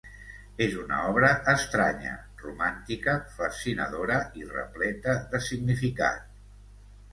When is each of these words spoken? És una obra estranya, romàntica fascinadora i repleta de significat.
És 0.65 0.71
una 0.83 1.01
obra 1.09 1.29
estranya, 1.53 2.13
romàntica 2.45 3.15
fascinadora 3.37 4.19
i 4.43 4.49
repleta 4.57 5.17
de 5.37 5.45
significat. 5.51 6.29